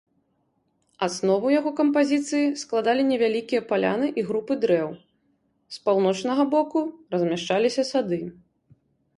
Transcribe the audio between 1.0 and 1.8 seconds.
Аснову яго